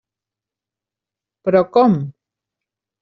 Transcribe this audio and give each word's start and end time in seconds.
Però 1.49 1.63
com? 1.77 2.01